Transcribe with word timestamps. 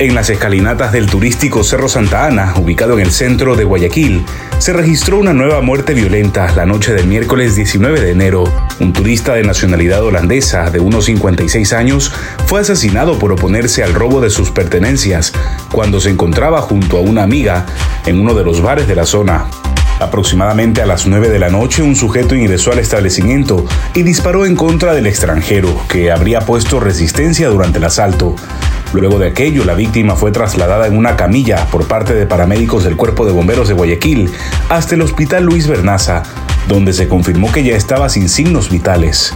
En 0.00 0.14
las 0.14 0.30
escalinatas 0.30 0.92
del 0.92 1.06
turístico 1.06 1.64
Cerro 1.64 1.88
Santa 1.88 2.24
Ana, 2.24 2.54
ubicado 2.56 2.92
en 2.94 3.00
el 3.00 3.10
centro 3.10 3.56
de 3.56 3.64
Guayaquil, 3.64 4.24
se 4.58 4.72
registró 4.72 5.18
una 5.18 5.32
nueva 5.32 5.60
muerte 5.60 5.92
violenta 5.92 6.54
la 6.54 6.66
noche 6.66 6.94
del 6.94 7.08
miércoles 7.08 7.56
19 7.56 8.00
de 8.00 8.12
enero. 8.12 8.44
Un 8.78 8.92
turista 8.92 9.34
de 9.34 9.42
nacionalidad 9.42 10.04
holandesa 10.04 10.70
de 10.70 10.78
unos 10.78 11.06
56 11.06 11.72
años 11.72 12.12
fue 12.46 12.60
asesinado 12.60 13.18
por 13.18 13.32
oponerse 13.32 13.82
al 13.82 13.92
robo 13.92 14.20
de 14.20 14.30
sus 14.30 14.52
pertenencias 14.52 15.32
cuando 15.72 15.98
se 15.98 16.10
encontraba 16.10 16.62
junto 16.62 16.98
a 16.98 17.00
una 17.00 17.24
amiga 17.24 17.66
en 18.06 18.20
uno 18.20 18.34
de 18.34 18.44
los 18.44 18.62
bares 18.62 18.86
de 18.86 18.94
la 18.94 19.04
zona. 19.04 19.46
Aproximadamente 19.98 20.80
a 20.80 20.86
las 20.86 21.08
9 21.08 21.28
de 21.28 21.40
la 21.40 21.48
noche, 21.48 21.82
un 21.82 21.96
sujeto 21.96 22.36
ingresó 22.36 22.70
al 22.70 22.78
establecimiento 22.78 23.64
y 23.94 24.04
disparó 24.04 24.46
en 24.46 24.54
contra 24.54 24.94
del 24.94 25.08
extranjero, 25.08 25.76
que 25.88 26.12
habría 26.12 26.42
puesto 26.42 26.78
resistencia 26.78 27.48
durante 27.48 27.78
el 27.78 27.84
asalto. 27.84 28.36
Luego 28.92 29.18
de 29.18 29.28
aquello, 29.28 29.64
la 29.64 29.74
víctima 29.74 30.16
fue 30.16 30.32
trasladada 30.32 30.86
en 30.86 30.96
una 30.96 31.16
camilla 31.16 31.66
por 31.70 31.86
parte 31.86 32.14
de 32.14 32.26
paramédicos 32.26 32.84
del 32.84 32.96
Cuerpo 32.96 33.26
de 33.26 33.32
Bomberos 33.32 33.68
de 33.68 33.74
Guayaquil 33.74 34.30
hasta 34.70 34.94
el 34.94 35.02
Hospital 35.02 35.44
Luis 35.44 35.66
Bernaza, 35.66 36.22
donde 36.68 36.94
se 36.94 37.06
confirmó 37.06 37.52
que 37.52 37.62
ya 37.62 37.76
estaba 37.76 38.08
sin 38.08 38.28
signos 38.28 38.70
vitales. 38.70 39.34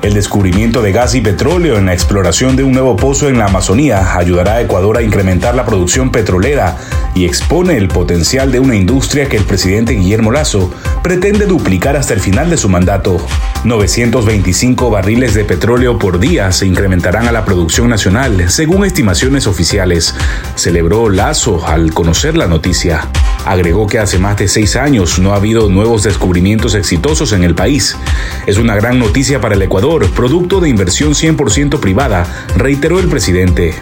El 0.00 0.14
descubrimiento 0.14 0.80
de 0.80 0.92
gas 0.92 1.16
y 1.16 1.20
petróleo 1.20 1.76
en 1.76 1.86
la 1.86 1.92
exploración 1.92 2.54
de 2.54 2.62
un 2.62 2.70
nuevo 2.70 2.94
pozo 2.94 3.28
en 3.28 3.36
la 3.36 3.46
Amazonía 3.46 4.16
ayudará 4.16 4.54
a 4.54 4.60
Ecuador 4.60 4.96
a 4.96 5.02
incrementar 5.02 5.56
la 5.56 5.66
producción 5.66 6.12
petrolera 6.12 6.76
y 7.16 7.24
expone 7.24 7.76
el 7.76 7.88
potencial 7.88 8.52
de 8.52 8.60
una 8.60 8.76
industria 8.76 9.28
que 9.28 9.36
el 9.36 9.42
presidente 9.42 9.94
Guillermo 9.94 10.30
Lazo 10.30 10.70
pretende 11.02 11.46
duplicar 11.46 11.96
hasta 11.96 12.14
el 12.14 12.20
final 12.20 12.48
de 12.48 12.56
su 12.56 12.68
mandato. 12.68 13.18
925 13.64 14.88
barriles 14.88 15.34
de 15.34 15.44
petróleo 15.44 15.98
por 15.98 16.20
día 16.20 16.52
se 16.52 16.66
incrementarán 16.66 17.26
a 17.26 17.32
la 17.32 17.44
producción 17.44 17.88
nacional, 17.88 18.48
según 18.50 18.84
estimaciones 18.84 19.48
oficiales, 19.48 20.14
celebró 20.54 21.08
Lazo 21.08 21.66
al 21.66 21.92
conocer 21.92 22.36
la 22.36 22.46
noticia. 22.46 23.08
Agregó 23.44 23.86
que 23.86 23.98
hace 23.98 24.18
más 24.18 24.36
de 24.36 24.46
seis 24.46 24.76
años 24.76 25.18
no 25.18 25.32
ha 25.32 25.36
habido 25.36 25.68
nuevos 25.68 26.02
descubrimientos 26.02 26.74
exitosos 26.74 27.32
en 27.32 27.42
el 27.42 27.54
país. 27.54 27.96
Es 28.46 28.58
una 28.58 28.76
gran 28.76 28.98
noticia 28.98 29.40
para 29.40 29.54
el 29.54 29.62
Ecuador, 29.62 29.87
producto 29.88 30.60
de 30.60 30.68
inversión 30.68 31.14
100% 31.14 31.80
privada, 31.80 32.26
reiteró 32.56 33.00
el 33.00 33.08
presidente. 33.08 33.74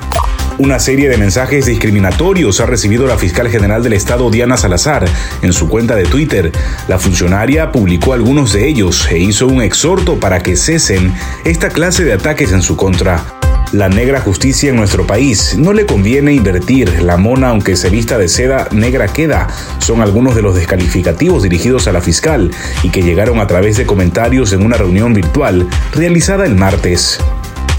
Una 0.58 0.78
serie 0.78 1.08
de 1.08 1.18
mensajes 1.18 1.66
discriminatorios 1.66 2.60
ha 2.60 2.66
recibido 2.66 3.06
la 3.06 3.18
fiscal 3.18 3.48
general 3.48 3.82
del 3.82 3.92
Estado 3.92 4.30
Diana 4.30 4.56
Salazar 4.56 5.04
en 5.42 5.52
su 5.52 5.68
cuenta 5.68 5.96
de 5.96 6.04
Twitter. 6.04 6.52
La 6.86 6.98
funcionaria 6.98 7.72
publicó 7.72 8.12
algunos 8.12 8.52
de 8.52 8.68
ellos 8.68 9.06
e 9.10 9.18
hizo 9.18 9.48
un 9.48 9.60
exhorto 9.60 10.18
para 10.20 10.42
que 10.42 10.56
cesen 10.56 11.12
esta 11.44 11.70
clase 11.70 12.04
de 12.04 12.12
ataques 12.12 12.52
en 12.52 12.62
su 12.62 12.76
contra. 12.76 13.35
La 13.72 13.88
negra 13.88 14.20
justicia 14.20 14.70
en 14.70 14.76
nuestro 14.76 15.06
país. 15.06 15.56
No 15.58 15.72
le 15.72 15.86
conviene 15.86 16.32
invertir. 16.32 17.02
La 17.02 17.16
mona, 17.16 17.48
aunque 17.48 17.76
se 17.76 17.90
vista 17.90 18.16
de 18.16 18.28
seda, 18.28 18.68
negra 18.70 19.08
queda. 19.08 19.48
Son 19.78 20.00
algunos 20.00 20.34
de 20.36 20.42
los 20.42 20.54
descalificativos 20.54 21.42
dirigidos 21.42 21.88
a 21.88 21.92
la 21.92 22.00
fiscal 22.00 22.52
y 22.82 22.90
que 22.90 23.02
llegaron 23.02 23.40
a 23.40 23.46
través 23.46 23.76
de 23.76 23.84
comentarios 23.84 24.52
en 24.52 24.64
una 24.64 24.76
reunión 24.76 25.14
virtual 25.14 25.68
realizada 25.92 26.46
el 26.46 26.54
martes. 26.54 27.18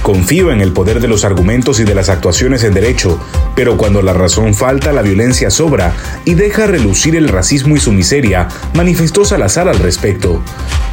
Confío 0.08 0.53
en 0.53 0.61
el 0.61 0.72
poder 0.72 1.02
de 1.02 1.09
los 1.09 1.25
argumentos 1.25 1.81
y 1.81 1.83
de 1.83 1.94
las 1.94 2.08
actuaciones 2.08 2.63
en 2.63 2.73
derecho, 2.73 3.19
pero 3.58 3.75
cuando 3.75 4.02
la 4.02 4.14
razón 4.14 4.53
falta, 4.53 4.94
la 4.94 5.02
violencia 5.02 5.49
sobra 5.49 5.94
y 6.23 6.33
deja 6.33 6.66
relucir 6.66 7.17
el 7.17 7.27
racismo 7.27 7.75
y 7.75 7.81
su 7.81 7.91
miseria, 7.91 8.47
manifestó 8.73 9.25
Salazar 9.25 9.67
al 9.67 9.80
respecto. 9.80 10.41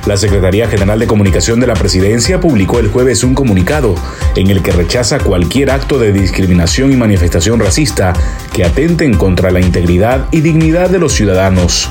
La 0.06 0.16
Secretaría 0.16 0.66
General 0.66 0.98
de 0.98 1.06
Comunicación 1.06 1.60
de 1.60 1.68
la 1.68 1.74
Presidencia 1.74 2.40
publicó 2.40 2.80
el 2.80 2.88
jueves 2.88 3.22
un 3.22 3.34
comunicado 3.34 3.94
en 4.34 4.50
el 4.50 4.64
que 4.64 4.72
rechaza 4.72 5.20
cualquier 5.20 5.70
acto 5.70 6.00
de 6.00 6.12
discriminación 6.12 6.90
y 6.90 6.96
manifestación 6.96 7.60
racista 7.60 8.14
que 8.52 8.64
atenten 8.64 9.14
contra 9.14 9.52
la 9.52 9.60
integridad 9.60 10.26
y 10.32 10.40
dignidad 10.40 10.90
de 10.90 10.98
los 10.98 11.12
ciudadanos. 11.12 11.88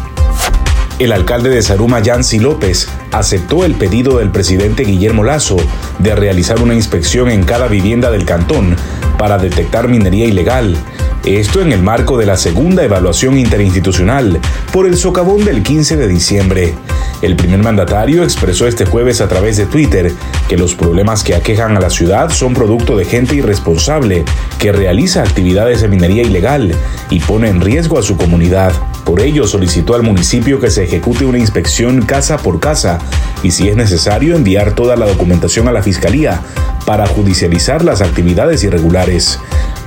El 1.04 1.12
alcalde 1.12 1.50
de 1.50 1.62
Saruma, 1.62 2.00
Yancy 2.00 2.40
López, 2.40 2.88
aceptó 3.12 3.66
el 3.66 3.76
pedido 3.76 4.20
del 4.20 4.30
presidente 4.32 4.86
Guillermo 4.86 5.26
Lazo 5.26 5.58
de 6.00 6.16
realizar 6.16 6.62
una 6.62 6.76
inspección 6.76 7.30
en 7.30 7.44
cada 7.44 7.68
vivienda 7.68 8.10
del 8.10 8.24
cantón 8.24 8.78
para 9.18 9.38
detectar 9.38 9.90
minería 9.90 10.28
ilegal. 10.28 10.78
Esto 11.26 11.62
en 11.62 11.74
el 11.74 11.84
marco 11.84 12.18
de 12.18 12.26
la 12.26 12.38
segunda 12.38 12.86
evaluación 12.86 13.38
interinstitucional 13.38 14.40
por 14.72 14.88
el 14.88 14.96
socavón 14.96 15.44
del 15.44 15.62
15 15.62 15.98
de 15.98 16.08
diciembre. 16.08 16.74
El 17.24 17.38
primer 17.38 17.64
mandatario 17.64 18.22
expresó 18.26 18.68
este 18.68 18.84
jueves 18.84 19.22
a 19.22 19.30
través 19.30 19.56
de 19.56 19.66
Twitter 19.66 20.12
que 20.50 20.58
los 20.58 20.76
problemas 20.76 21.24
que 21.24 21.34
aquejan 21.34 21.78
a 21.78 21.80
la 21.80 21.90
ciudad 21.90 22.30
son 22.30 22.54
producto 22.54 22.98
de 22.98 23.06
gente 23.06 23.34
irresponsable 23.34 24.26
que 24.60 24.74
realiza 24.74 25.22
actividades 25.22 25.80
de 25.80 25.88
minería 25.88 26.24
ilegal 26.24 26.76
y 27.10 27.22
pone 27.22 27.48
en 27.48 27.62
riesgo 27.62 27.98
a 27.98 28.04
su 28.04 28.18
comunidad. 28.18 28.74
Por 29.06 29.22
ello 29.22 29.48
solicitó 29.48 29.96
al 29.96 30.04
municipio 30.04 30.60
que 30.60 30.70
se 30.70 30.84
ejecute 30.84 31.24
una 31.24 31.38
inspección 31.38 32.02
casa 32.02 32.36
por 32.40 32.60
casa 32.60 33.00
y 33.42 33.52
si 33.52 33.70
es 33.70 33.78
necesario 33.78 34.36
enviar 34.36 34.74
toda 34.74 34.98
la 34.98 35.06
documentación 35.06 35.70
a 35.70 35.72
la 35.72 35.82
Fiscalía 35.82 36.42
para 36.86 37.08
judicializar 37.08 37.86
las 37.86 38.02
actividades 38.02 38.66
irregulares. 38.66 39.40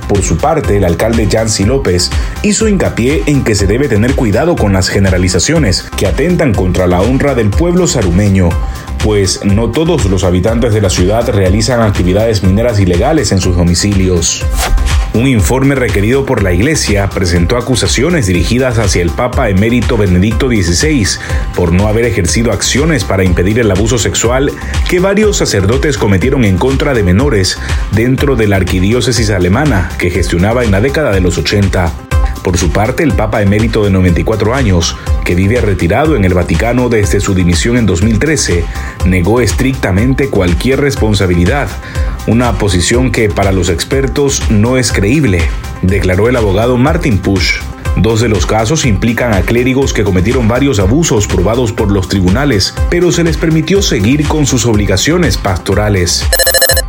Por 0.07 0.21
su 0.21 0.37
parte, 0.37 0.77
el 0.77 0.85
alcalde 0.85 1.27
Yancy 1.27 1.65
López 1.65 2.09
hizo 2.41 2.67
hincapié 2.67 3.23
en 3.25 3.43
que 3.43 3.55
se 3.55 3.67
debe 3.67 3.89
tener 3.89 4.15
cuidado 4.15 4.55
con 4.55 4.73
las 4.73 4.89
generalizaciones 4.89 5.85
que 5.97 6.07
atentan 6.07 6.53
contra 6.53 6.87
la 6.87 7.01
honra 7.01 7.35
del 7.35 7.49
pueblo 7.49 7.87
sarumeño, 7.87 8.49
pues 9.03 9.43
no 9.43 9.71
todos 9.71 10.05
los 10.05 10.23
habitantes 10.23 10.73
de 10.73 10.81
la 10.81 10.89
ciudad 10.89 11.29
realizan 11.29 11.81
actividades 11.81 12.43
mineras 12.43 12.79
ilegales 12.79 13.31
en 13.31 13.41
sus 13.41 13.55
domicilios. 13.55 14.45
Un 15.17 15.25
informe 15.25 15.73
requerido 15.73 16.27
por 16.27 16.43
la 16.43 16.53
Iglesia 16.53 17.09
presentó 17.09 17.57
acusaciones 17.57 18.27
dirigidas 18.27 18.77
hacia 18.77 19.01
el 19.01 19.09
Papa 19.09 19.49
emérito 19.49 19.97
Benedicto 19.97 20.47
XVI 20.47 21.07
por 21.55 21.71
no 21.71 21.87
haber 21.87 22.05
ejercido 22.05 22.51
acciones 22.51 23.03
para 23.03 23.23
impedir 23.23 23.57
el 23.57 23.71
abuso 23.71 23.97
sexual 23.97 24.51
que 24.87 24.99
varios 24.99 25.37
sacerdotes 25.37 25.97
cometieron 25.97 26.45
en 26.45 26.59
contra 26.59 26.93
de 26.93 27.01
menores 27.01 27.57
dentro 27.93 28.35
de 28.35 28.45
la 28.45 28.57
arquidiócesis 28.57 29.31
alemana 29.31 29.89
que 29.97 30.11
gestionaba 30.11 30.63
en 30.63 30.69
la 30.69 30.81
década 30.81 31.11
de 31.11 31.21
los 31.21 31.39
80. 31.39 32.06
Por 32.43 32.57
su 32.57 32.69
parte, 32.69 33.03
el 33.03 33.13
Papa 33.13 33.41
emérito 33.41 33.83
de 33.83 33.91
94 33.91 34.53
años, 34.53 34.95
que 35.23 35.35
vive 35.35 35.59
retirado 35.61 36.15
en 36.15 36.25
el 36.25 36.33
Vaticano 36.33 36.89
desde 36.89 37.19
su 37.19 37.33
dimisión 37.33 37.77
en 37.77 37.85
2013, 37.85 38.63
negó 39.05 39.41
estrictamente 39.41 40.29
cualquier 40.29 40.81
responsabilidad, 40.81 41.67
una 42.27 42.57
posición 42.57 43.11
que 43.11 43.29
para 43.29 43.51
los 43.51 43.69
expertos 43.69 44.41
no 44.49 44.77
es 44.77 44.91
creíble, 44.91 45.41
declaró 45.81 46.29
el 46.29 46.35
abogado 46.35 46.77
Martin 46.77 47.17
Push. 47.17 47.59
Dos 47.97 48.21
de 48.21 48.29
los 48.29 48.45
casos 48.45 48.85
implican 48.85 49.33
a 49.33 49.41
clérigos 49.41 49.91
que 49.91 50.03
cometieron 50.03 50.47
varios 50.47 50.79
abusos 50.79 51.27
probados 51.27 51.71
por 51.71 51.91
los 51.91 52.07
tribunales, 52.07 52.75
pero 52.89 53.11
se 53.11 53.23
les 53.23 53.37
permitió 53.37 53.81
seguir 53.81 54.27
con 54.27 54.45
sus 54.45 54.65
obligaciones 54.65 55.37
pastorales. 55.37 56.23